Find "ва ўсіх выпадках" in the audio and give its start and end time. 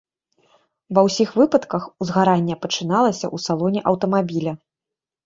0.97-1.85